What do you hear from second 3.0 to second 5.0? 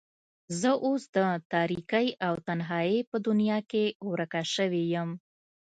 په دنيا کې ورکه شوې